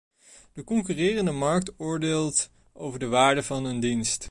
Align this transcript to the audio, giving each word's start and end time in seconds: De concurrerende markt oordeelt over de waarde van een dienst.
De 0.53 0.63
concurrerende 0.63 1.31
markt 1.31 1.71
oordeelt 1.77 2.49
over 2.73 2.99
de 2.99 3.07
waarde 3.07 3.43
van 3.43 3.65
een 3.65 3.79
dienst. 3.79 4.19